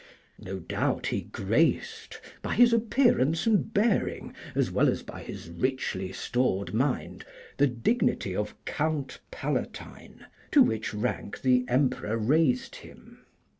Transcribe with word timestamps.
No 0.39 0.57
doubt 0.57 1.05
he 1.05 1.21
graced, 1.21 2.19
by 2.41 2.55
his 2.55 2.73
appearance 2.73 3.45
and 3.45 3.71
bearing 3.71 4.33
as 4.55 4.71
well 4.71 4.89
as 4.89 5.03
by 5.03 5.21
his 5.21 5.51
richly 5.51 6.11
stored 6.11 6.73
mind, 6.73 7.23
the 7.57 7.67
dignity 7.67 8.35
of 8.35 8.55
Count 8.65 9.19
Palatine, 9.29 10.25
to 10.49 10.63
which 10.63 10.91
rank 10.91 11.43
the 11.43 11.65
Emperor 11.67 12.17
raised 12.17 12.77
him. 12.77 13.19